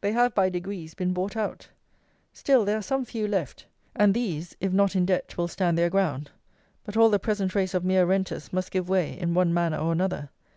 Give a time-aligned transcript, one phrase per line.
[0.00, 1.68] They have, by degrees, been bought out.
[2.32, 5.88] Still there are some few left; and these, if not in debt, will stand their
[5.88, 6.32] ground.
[6.82, 9.92] But all the present race of mere renters must give way, in one manner or
[9.92, 10.30] another.